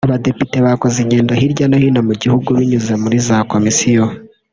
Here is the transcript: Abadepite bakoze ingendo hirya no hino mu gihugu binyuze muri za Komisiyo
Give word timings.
Abadepite 0.07 0.57
bakoze 0.65 0.97
ingendo 1.03 1.31
hirya 1.39 1.65
no 1.69 1.77
hino 1.83 2.01
mu 2.07 2.13
gihugu 2.21 2.47
binyuze 2.57 2.93
muri 3.03 3.17
za 3.27 3.37
Komisiyo 3.51 4.05